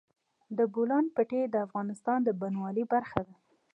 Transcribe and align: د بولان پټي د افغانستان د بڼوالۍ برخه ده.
د 0.57 0.59
بولان 0.73 1.05
پټي 1.15 1.41
د 1.49 1.55
افغانستان 1.65 2.19
د 2.23 2.29
بڼوالۍ 2.39 2.83
برخه 2.93 3.19
ده. 3.27 3.35